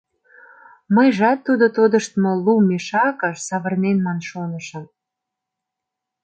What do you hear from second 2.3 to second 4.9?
лу мешакыш савырнен ман шонышым.